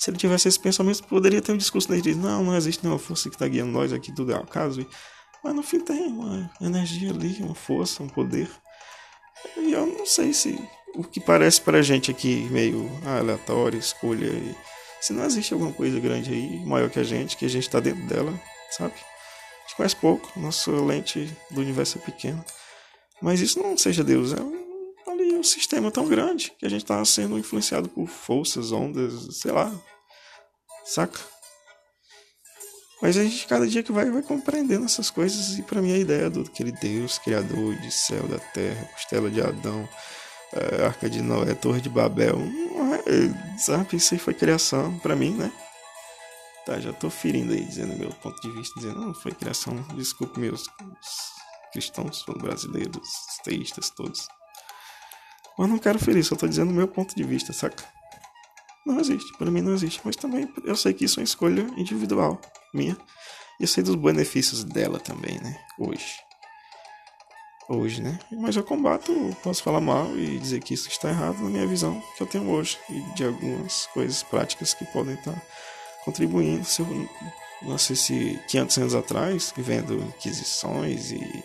Se 0.00 0.10
ele 0.10 0.16
tivesse 0.16 0.48
esse 0.48 0.58
pensamento, 0.58 1.04
poderia 1.04 1.40
ter 1.40 1.52
um 1.52 1.56
discurso 1.56 1.88
dele 1.88 2.00
de 2.00 2.14
não, 2.14 2.42
não 2.42 2.56
existe 2.56 2.82
nenhuma 2.82 2.98
força 2.98 3.28
que 3.28 3.36
está 3.36 3.46
guiando 3.46 3.70
nós 3.70 3.92
aqui, 3.92 4.10
tudo 4.10 4.32
é 4.32 4.34
acaso. 4.34 4.84
Mas 5.44 5.54
no 5.54 5.62
fim 5.62 5.80
tem 5.80 6.08
uma 6.08 6.50
energia 6.60 7.10
ali, 7.10 7.36
uma 7.42 7.54
força, 7.54 8.02
um 8.02 8.08
poder. 8.08 8.50
E 9.56 9.72
eu 9.72 9.86
não 9.86 10.06
sei 10.06 10.32
se 10.32 10.58
o 10.94 11.04
que 11.04 11.20
parece 11.20 11.60
pra 11.60 11.82
gente 11.82 12.10
aqui 12.10 12.48
meio 12.50 12.90
aleatório, 13.06 13.78
escolha. 13.78 14.26
E, 14.26 14.56
se 15.00 15.12
não 15.12 15.24
existe 15.24 15.52
alguma 15.52 15.72
coisa 15.72 15.98
grande 15.98 16.32
aí, 16.32 16.64
maior 16.64 16.90
que 16.90 16.98
a 16.98 17.04
gente, 17.04 17.36
que 17.36 17.44
a 17.44 17.48
gente 17.48 17.66
está 17.66 17.80
dentro 17.80 18.06
dela, 18.06 18.32
sabe? 18.70 18.94
A 18.94 19.62
gente 19.62 19.76
conhece 19.76 19.96
pouco, 19.96 20.30
nossa 20.38 20.70
lente 20.70 21.30
do 21.50 21.60
universo 21.60 21.98
é 21.98 22.00
pequena. 22.00 22.44
Mas 23.22 23.40
isso 23.40 23.58
não 23.58 23.76
seja 23.76 24.02
Deus, 24.02 24.32
é 24.32 24.40
um 24.40 24.60
ali 25.08 25.34
um 25.34 25.42
sistema 25.42 25.90
tão 25.90 26.08
grande 26.08 26.52
que 26.58 26.66
a 26.66 26.68
gente 26.68 26.82
está 26.82 27.04
sendo 27.04 27.38
influenciado 27.38 27.88
por 27.88 28.06
forças, 28.06 28.72
ondas, 28.72 29.38
sei 29.38 29.52
lá. 29.52 29.72
Saca? 30.84 31.20
Mas 33.02 33.16
a 33.16 33.24
gente, 33.24 33.46
cada 33.46 33.66
dia 33.66 33.82
que 33.82 33.92
vai, 33.92 34.10
vai 34.10 34.22
compreendendo 34.22 34.84
essas 34.84 35.10
coisas. 35.10 35.58
E 35.58 35.62
para 35.62 35.80
mim, 35.80 35.92
a 35.92 35.98
ideia 35.98 36.28
do 36.28 36.42
aquele 36.42 36.72
Deus, 36.72 37.18
Criador 37.18 37.74
de 37.76 37.90
céu, 37.90 38.26
da 38.28 38.38
terra, 38.38 38.84
costela 38.92 39.30
de 39.30 39.40
Adão, 39.40 39.88
é, 40.52 40.84
Arca 40.84 41.08
de 41.08 41.22
Noé, 41.22 41.54
Torre 41.54 41.80
de 41.80 41.88
Babel, 41.88 42.38
é, 42.38 42.89
sabe? 43.58 43.96
Isso 43.96 44.14
aí 44.14 44.20
foi 44.20 44.34
criação 44.34 44.98
para 44.98 45.16
mim, 45.16 45.34
né? 45.34 45.52
Tá, 46.66 46.78
já 46.78 46.92
tô 46.92 47.08
ferindo 47.08 47.52
aí, 47.52 47.64
dizendo 47.64 47.96
meu 47.96 48.10
ponto 48.10 48.40
de 48.40 48.50
vista, 48.50 48.78
dizendo, 48.78 49.00
não, 49.00 49.14
foi 49.14 49.32
criação, 49.32 49.74
desculpe 49.94 50.38
meus 50.38 50.68
cristãos 51.72 52.24
brasileiros, 52.38 53.08
teístas 53.42 53.90
todos. 53.90 54.28
Mas 55.58 55.68
não 55.68 55.78
quero 55.78 55.98
ferir, 55.98 56.24
só 56.24 56.36
tô 56.36 56.46
dizendo 56.46 56.72
meu 56.72 56.88
ponto 56.88 57.14
de 57.14 57.24
vista, 57.24 57.52
saca? 57.52 57.84
Não 58.86 58.98
existe, 58.98 59.32
para 59.36 59.50
mim 59.50 59.60
não 59.60 59.74
existe. 59.74 60.00
Mas 60.04 60.16
também 60.16 60.52
eu 60.64 60.74
sei 60.74 60.92
que 60.94 61.04
isso 61.04 61.20
é 61.20 61.22
uma 61.22 61.24
escolha 61.24 61.62
individual 61.76 62.40
minha. 62.74 62.96
E 63.58 63.64
eu 63.64 63.68
sei 63.68 63.84
dos 63.84 63.94
benefícios 63.94 64.64
dela 64.64 64.98
também, 64.98 65.38
né? 65.40 65.58
Hoje. 65.78 66.16
Hoje, 67.70 68.02
né? 68.02 68.18
Mas 68.32 68.56
eu 68.56 68.64
combato, 68.64 69.12
posso 69.42 69.62
falar 69.62 69.80
mal 69.80 70.16
e 70.18 70.38
dizer 70.38 70.60
que 70.60 70.74
isso 70.74 70.88
está 70.88 71.08
errado 71.08 71.40
na 71.40 71.50
minha 71.50 71.66
visão 71.66 72.02
que 72.16 72.22
eu 72.22 72.26
tenho 72.26 72.50
hoje. 72.50 72.76
E 72.90 73.00
de 73.14 73.24
algumas 73.24 73.86
coisas 73.86 74.22
práticas 74.24 74.74
que 74.74 74.84
podem 74.86 75.14
estar 75.14 75.40
contribuindo. 76.04 76.64
Se 76.64 76.82
eu 76.82 77.08
não 77.62 77.78
sei 77.78 77.94
se 77.94 78.40
500 78.48 78.78
anos 78.78 78.94
atrás, 78.94 79.54
vendo 79.56 79.94
inquisições 79.94 81.12
e 81.12 81.44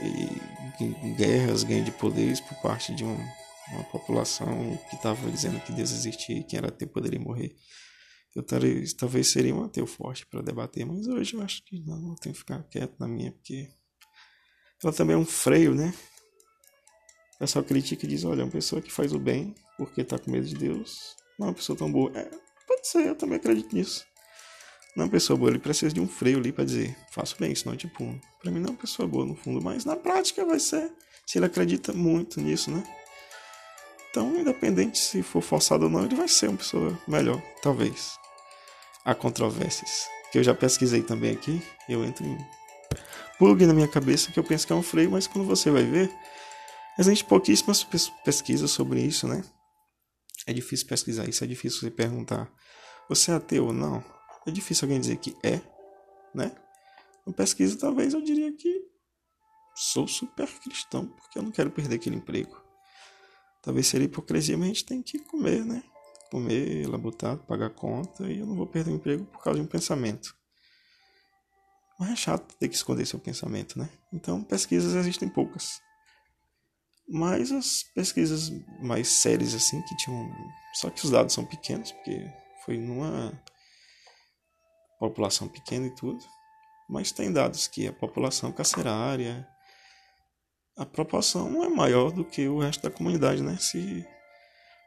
e 0.00 1.14
guerras, 1.14 1.62
ganho 1.62 1.84
de 1.84 1.92
poderes 1.92 2.40
por 2.40 2.56
parte 2.56 2.94
de 2.94 3.04
uma, 3.04 3.16
uma 3.72 3.84
população 3.84 4.76
que 4.88 4.96
estava 4.96 5.30
dizendo 5.30 5.60
que 5.60 5.72
Deus 5.72 5.92
existia 5.92 6.38
e 6.38 6.44
quem 6.44 6.58
era 6.58 6.68
ateu 6.68 6.88
poderia 6.88 7.20
morrer. 7.20 7.54
Eu 8.34 8.42
talvez, 8.42 8.92
talvez 8.92 9.30
seria 9.30 9.54
um 9.54 9.64
ateu 9.64 9.86
forte 9.86 10.26
para 10.26 10.42
debater, 10.42 10.84
mas 10.84 11.06
hoje 11.06 11.34
eu 11.34 11.42
acho 11.42 11.64
que 11.64 11.80
não, 11.80 11.96
não 12.00 12.14
tenho 12.16 12.32
que 12.32 12.40
ficar 12.40 12.62
quieto 12.64 12.96
na 12.98 13.06
minha, 13.06 13.30
porque 13.30 13.68
ela 14.86 14.92
também 14.94 15.14
é 15.14 15.18
um 15.18 15.24
freio, 15.24 15.74
né? 15.74 15.92
O 17.36 17.38
pessoal 17.38 17.64
critica 17.64 18.04
e 18.04 18.08
diz: 18.08 18.24
olha, 18.24 18.44
uma 18.44 18.50
pessoa 18.50 18.80
que 18.80 18.92
faz 18.92 19.12
o 19.12 19.18
bem 19.18 19.54
porque 19.76 20.02
está 20.02 20.18
com 20.18 20.30
medo 20.30 20.46
de 20.46 20.54
Deus 20.54 21.16
não 21.38 21.48
é 21.48 21.50
uma 21.50 21.54
pessoa 21.54 21.76
tão 21.76 21.90
boa. 21.90 22.10
É, 22.14 22.28
pode 22.66 22.86
ser, 22.86 23.06
eu 23.06 23.14
também 23.14 23.36
acredito 23.36 23.74
nisso. 23.74 24.04
Não 24.96 25.02
é 25.02 25.06
uma 25.06 25.10
pessoa 25.10 25.36
boa, 25.36 25.50
ele 25.50 25.58
precisa 25.58 25.92
de 25.92 26.00
um 26.00 26.06
freio 26.06 26.38
ali 26.38 26.52
para 26.52 26.64
dizer, 26.64 26.96
faço 27.10 27.36
bem, 27.38 27.52
senão 27.54 27.76
tipo, 27.76 28.18
para 28.40 28.50
mim 28.50 28.60
não 28.60 28.68
é 28.68 28.70
uma 28.70 28.78
pessoa 28.78 29.08
boa 29.08 29.26
no 29.26 29.34
fundo, 29.34 29.60
mas 29.60 29.84
na 29.84 29.96
prática 29.96 30.44
vai 30.44 30.60
ser, 30.60 30.92
se 31.26 31.38
ele 31.38 31.46
acredita 31.46 31.92
muito 31.92 32.40
nisso, 32.40 32.70
né? 32.70 32.84
Então, 34.08 34.38
independente 34.38 34.98
se 34.98 35.20
for 35.20 35.42
forçado 35.42 35.86
ou 35.86 35.90
não, 35.90 36.04
ele 36.04 36.14
vai 36.14 36.28
ser 36.28 36.48
uma 36.48 36.58
pessoa 36.58 36.96
melhor, 37.08 37.42
talvez. 37.60 38.16
Há 39.04 39.16
controvérsias, 39.16 40.06
que 40.30 40.38
eu 40.38 40.44
já 40.44 40.54
pesquisei 40.54 41.02
também 41.02 41.32
aqui, 41.32 41.60
eu 41.88 42.04
entro 42.04 42.24
em 42.24 42.38
bug 43.38 43.66
na 43.66 43.74
minha 43.74 43.88
cabeça 43.88 44.30
que 44.32 44.38
eu 44.38 44.44
penso 44.44 44.66
que 44.66 44.72
é 44.72 44.76
um 44.76 44.82
freio, 44.82 45.10
mas 45.10 45.26
quando 45.26 45.46
você 45.46 45.70
vai 45.70 45.84
ver, 45.84 46.10
existem 46.98 47.28
pouquíssimas 47.28 47.84
pesquisas 48.24 48.70
sobre 48.70 49.00
isso, 49.00 49.26
né? 49.26 49.44
É 50.46 50.52
difícil 50.52 50.86
pesquisar 50.86 51.28
isso, 51.28 51.42
é 51.42 51.46
difícil 51.46 51.80
você 51.80 51.90
perguntar: 51.90 52.52
você 53.08 53.30
é 53.30 53.34
ateu 53.34 53.66
ou 53.66 53.72
não? 53.72 54.04
É 54.46 54.50
difícil 54.50 54.86
alguém 54.86 55.00
dizer 55.00 55.16
que 55.16 55.36
é, 55.42 55.60
né? 56.34 56.54
Uma 57.26 57.34
pesquisa, 57.34 57.78
talvez 57.78 58.12
eu 58.12 58.20
diria 58.20 58.52
que 58.52 58.82
sou 59.74 60.06
super 60.06 60.46
cristão, 60.60 61.06
porque 61.06 61.38
eu 61.38 61.42
não 61.42 61.50
quero 61.50 61.70
perder 61.70 61.96
aquele 61.96 62.16
emprego. 62.16 62.62
Talvez 63.62 63.86
seria 63.86 64.04
hipocrisia, 64.04 64.58
mas 64.58 64.66
a 64.66 64.68
gente 64.68 64.84
tem 64.84 65.02
que 65.02 65.18
comer, 65.20 65.64
né? 65.64 65.82
Comer, 66.30 66.86
labutar, 66.86 67.38
pagar 67.38 67.70
conta, 67.70 68.30
e 68.30 68.38
eu 68.38 68.46
não 68.46 68.54
vou 68.54 68.66
perder 68.66 68.90
o 68.90 68.96
emprego 68.96 69.24
por 69.24 69.42
causa 69.42 69.58
de 69.58 69.64
um 69.64 69.68
pensamento. 69.68 70.36
Mas 71.98 72.10
é 72.10 72.16
chato 72.16 72.54
ter 72.58 72.68
que 72.68 72.74
esconder 72.74 73.06
seu 73.06 73.18
pensamento, 73.18 73.78
né? 73.78 73.88
Então, 74.12 74.42
pesquisas 74.42 74.94
existem 74.94 75.28
poucas. 75.28 75.80
Mas 77.08 77.52
as 77.52 77.82
pesquisas 77.94 78.50
mais 78.80 79.08
sérias, 79.08 79.54
assim, 79.54 79.80
que 79.82 79.96
tinham. 79.96 80.30
Só 80.74 80.90
que 80.90 81.04
os 81.04 81.10
dados 81.10 81.34
são 81.34 81.44
pequenos, 81.44 81.92
porque 81.92 82.30
foi 82.64 82.78
numa 82.78 83.32
população 84.98 85.46
pequena 85.46 85.86
e 85.86 85.94
tudo. 85.94 86.24
Mas 86.88 87.12
tem 87.12 87.32
dados 87.32 87.66
que 87.68 87.86
a 87.86 87.92
população 87.92 88.50
carcerária, 88.52 89.46
a 90.76 90.84
proporção 90.84 91.62
é 91.62 91.68
maior 91.68 92.10
do 92.10 92.24
que 92.24 92.48
o 92.48 92.58
resto 92.58 92.82
da 92.82 92.90
comunidade, 92.90 93.42
né? 93.42 93.56
Se, 93.58 94.04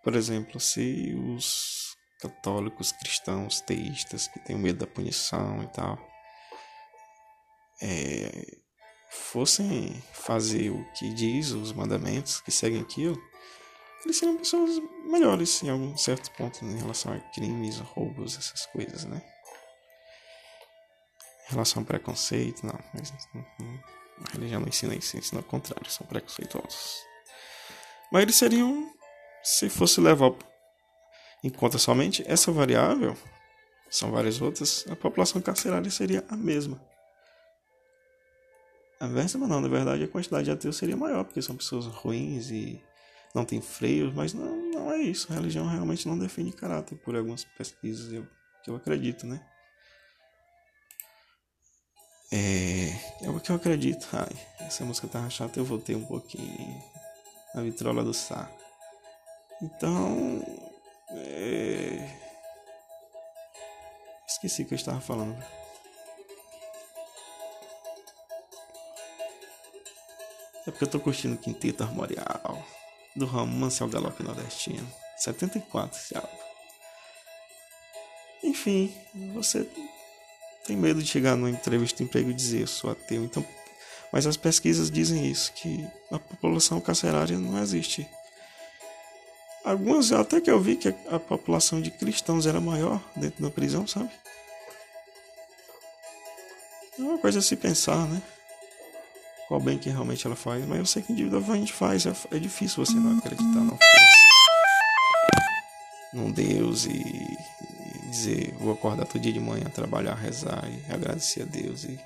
por 0.03 0.15
exemplo, 0.15 0.59
se 0.59 1.15
os 1.15 1.95
católicos, 2.19 2.91
cristãos, 2.91 3.61
teístas 3.61 4.27
que 4.27 4.39
têm 4.39 4.57
medo 4.57 4.79
da 4.79 4.87
punição 4.87 5.63
e 5.63 5.67
tal, 5.67 5.97
é, 7.81 8.57
fossem 9.09 10.01
fazer 10.13 10.69
o 10.69 10.83
que 10.93 11.13
diz 11.13 11.51
os 11.51 11.71
mandamentos, 11.73 12.41
que 12.41 12.51
seguem 12.51 12.81
aquilo, 12.81 13.17
eles 14.03 14.17
seriam 14.17 14.37
pessoas 14.37 14.79
melhores 15.05 15.61
em 15.63 15.69
algum 15.69 15.97
certo 15.97 16.31
ponto 16.31 16.63
em 16.63 16.77
relação 16.77 17.13
a 17.13 17.19
crimes, 17.33 17.79
roubos, 17.79 18.37
essas 18.37 18.65
coisas, 18.67 19.05
né? 19.05 19.21
Em 21.47 21.51
relação 21.51 21.81
ao 21.81 21.85
preconceito, 21.85 22.65
não, 22.65 22.79
mas 22.93 23.11
a 24.29 24.31
religião 24.33 24.61
não 24.61 24.67
ensina 24.67 24.95
isso, 24.95 25.17
ensina 25.17 25.41
o 25.41 25.43
contrário, 25.43 25.89
são 25.89 26.05
preconceituosos. 26.05 27.01
Mas 28.11 28.23
eles 28.23 28.35
seriam, 28.35 28.93
se 29.43 29.69
fosse 29.69 29.99
levar 29.99 30.33
em 31.43 31.49
conta 31.49 31.77
somente 31.77 32.23
essa 32.27 32.51
variável, 32.51 33.15
são 33.89 34.11
várias 34.11 34.41
outras, 34.41 34.85
a 34.89 34.95
população 34.95 35.41
carcerária 35.41 35.89
seria 35.89 36.25
a 36.29 36.35
mesma. 36.35 36.81
A 38.99 39.07
mesma 39.07 39.47
não, 39.47 39.61
na 39.61 39.67
verdade 39.67 40.03
a 40.03 40.07
quantidade 40.07 40.45
de 40.45 40.51
ateus 40.51 40.77
seria 40.77 40.97
maior, 40.97 41.23
porque 41.23 41.41
são 41.41 41.55
pessoas 41.55 41.85
ruins 41.85 42.49
e 42.49 42.81
não 43.33 43.45
tem 43.45 43.61
freios, 43.61 44.13
mas 44.13 44.33
não, 44.33 44.55
não 44.71 44.91
é 44.91 44.97
isso. 44.97 45.31
A 45.31 45.35
religião 45.35 45.67
realmente 45.67 46.07
não 46.07 46.17
define 46.17 46.51
caráter 46.51 46.97
por 46.97 47.15
algumas 47.15 47.43
pesquisas 47.43 48.11
eu, 48.11 48.27
que 48.63 48.69
eu 48.69 48.75
acredito, 48.75 49.27
né? 49.27 49.39
É, 52.31 53.25
é 53.25 53.29
o 53.29 53.39
que 53.39 53.51
eu 53.51 53.55
acredito. 53.55 54.07
Ai, 54.13 54.35
essa 54.59 54.83
música 54.83 55.07
tá 55.07 55.29
chata, 55.29 55.59
eu 55.59 55.65
voltei 55.65 55.95
um 55.95 56.05
pouquinho 56.05 56.81
na 57.53 57.61
vitrola 57.61 58.03
do 58.03 58.13
Sá. 58.13 58.51
Então, 59.61 60.43
é... 61.11 62.09
esqueci 64.27 64.63
o 64.63 64.65
que 64.65 64.73
eu 64.73 64.77
estava 64.77 64.99
falando. 64.99 65.37
É 70.67 70.71
porque 70.71 70.83
eu 70.83 70.89
tô 70.89 70.99
curtindo 70.99 71.35
o 71.35 71.37
Quinteto 71.37 71.81
Armorial 71.81 72.67
do 73.15 73.25
Romance 73.25 73.81
ao 73.81 73.87
Galope 73.87 74.21
Nordestino. 74.21 74.85
74 75.17 75.97
esse 75.97 76.15
álbum. 76.15 76.37
Enfim, 78.43 78.93
você 79.33 79.67
tem 80.65 80.75
medo 80.75 81.01
de 81.01 81.07
chegar 81.07 81.35
numa 81.37 81.49
entrevista 81.49 81.97
de 81.97 82.03
emprego 82.03 82.29
e 82.29 82.33
dizer 82.33 82.61
eu 82.61 82.67
sou 82.67 82.91
ateu. 82.91 83.23
Então, 83.23 83.45
mas 84.11 84.27
as 84.27 84.35
pesquisas 84.35 84.91
dizem 84.91 85.25
isso, 85.25 85.53
que 85.53 85.87
a 86.11 86.19
população 86.19 86.81
carcerária 86.81 87.37
não 87.37 87.61
existe. 87.61 88.07
Algumas 89.63 90.11
até 90.11 90.39
que 90.39 90.51
eu 90.51 90.59
vi 90.59 90.75
que 90.75 90.89
a, 91.09 91.19
população 91.19 91.81
de 91.81 91.91
cristãos 91.91 92.45
era 92.45 92.61
maior 92.61 93.01
dentro 93.15 93.41
da 93.41 93.49
prisão, 93.49 93.87
sabe? 93.87 94.09
É 96.97 97.01
uma 97.01 97.17
coisa 97.17 97.39
a 97.39 97.41
se 97.41 97.55
pensar, 97.55 98.05
né? 98.07 98.21
Qual 99.47 99.59
bem 99.59 99.77
que 99.77 99.89
realmente 99.89 100.25
ela 100.25 100.35
faz, 100.35 100.65
mas 100.65 100.79
eu 100.79 100.85
sei 100.85 101.01
que 101.01 101.13
individualmente 101.13 101.71
faz. 101.71 102.05
É, 102.05 102.13
é 102.31 102.39
difícil 102.39 102.85
você 102.85 102.95
não 102.95 103.17
acreditar 103.17 103.61
na 103.61 103.71
força, 103.71 104.27
num 106.13 106.31
Deus 106.31 106.85
e, 106.85 106.91
e, 106.91 108.09
dizer: 108.09 108.53
vou 108.59 108.73
acordar 108.73 109.05
todo 109.05 109.21
dia 109.21 109.33
de 109.33 109.39
manhã, 109.39 109.65
trabalhar, 109.65 110.15
rezar 110.15 110.63
e 110.69 110.93
agradecer 110.93 111.43
a 111.43 111.45
Deus. 111.45 111.85
E 111.85 111.99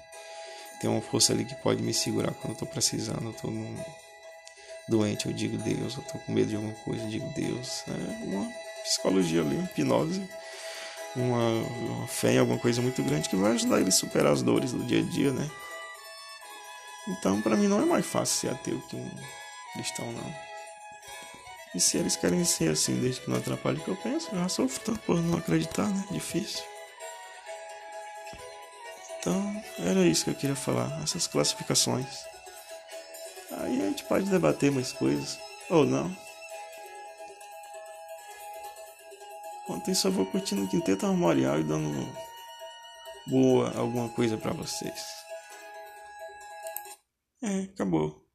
ter 0.79 0.87
uma 0.87 1.01
força 1.01 1.33
ali 1.33 1.45
que 1.45 1.55
pode 1.55 1.81
me 1.81 1.93
segurar 1.93 2.31
quando 2.33 2.53
eu 2.53 2.59
tô 2.59 2.65
precisando, 2.65 3.25
eu 3.25 3.33
tô 3.33 3.49
num, 3.49 3.75
doente, 4.87 5.25
eu 5.25 5.33
digo 5.33 5.57
Deus, 5.57 5.95
eu 5.95 6.03
tô 6.03 6.19
com 6.19 6.31
medo 6.33 6.49
de 6.49 6.55
alguma 6.55 6.73
coisa, 6.75 7.03
eu 7.03 7.09
digo 7.09 7.27
Deus. 7.33 7.83
É 7.87 8.25
uma 8.25 8.51
psicologia 8.83 9.41
ali, 9.41 9.55
uma 9.55 9.65
hipnose. 9.65 10.21
Uma, 11.15 11.49
uma 11.49 12.07
fé 12.07 12.33
em 12.33 12.37
alguma 12.37 12.57
coisa 12.57 12.81
muito 12.81 13.03
grande 13.03 13.27
que 13.27 13.35
vai 13.35 13.51
ajudar 13.51 13.79
ele 13.79 13.89
a 13.89 13.91
superar 13.91 14.31
as 14.31 14.41
dores 14.41 14.71
do 14.71 14.83
dia 14.85 14.99
a 14.99 15.03
dia, 15.03 15.33
né? 15.33 15.49
Então, 17.11 17.41
para 17.41 17.57
mim, 17.57 17.67
não 17.67 17.81
é 17.81 17.85
mais 17.85 18.05
fácil 18.05 18.49
ser 18.49 18.55
ateu 18.55 18.79
que 18.89 18.95
um 18.95 19.11
cristão, 19.73 20.11
não. 20.11 20.35
E 21.75 21.79
se 21.79 21.97
eles 21.97 22.15
querem 22.15 22.43
ser 22.43 22.71
assim, 22.71 22.99
desde 22.99 23.21
que 23.21 23.29
não 23.29 23.37
atrapalhe 23.37 23.79
o 23.79 23.83
que 23.83 23.89
eu 23.89 23.95
penso, 23.97 24.29
eu 24.31 24.39
já 24.39 24.49
sofro 24.49 24.81
tanto 24.83 24.99
por 25.01 25.21
não 25.21 25.37
acreditar, 25.37 25.87
né? 25.87 26.05
Difícil. 26.11 26.63
Então, 29.19 29.63
era 29.79 29.99
isso 30.01 30.23
que 30.23 30.31
eu 30.31 30.35
queria 30.35 30.55
falar, 30.55 31.01
essas 31.03 31.27
classificações. 31.27 32.25
Aí 33.51 33.81
a 33.81 33.85
gente 33.85 34.03
pode 34.05 34.29
debater 34.29 34.71
mais 34.71 34.91
coisas, 34.91 35.37
ou 35.69 35.85
não. 35.85 36.15
Ontem 39.69 39.93
só 39.93 40.09
vou 40.09 40.25
curtindo 40.25 40.63
o 40.63 40.67
Quinteto 40.67 41.05
Armorial 41.05 41.59
e 41.59 41.63
dando 41.63 42.09
boa 43.27 43.71
alguma 43.77 44.09
coisa 44.09 44.37
para 44.37 44.53
vocês. 44.53 45.20
É, 47.41 47.63
acabou. 47.73 48.27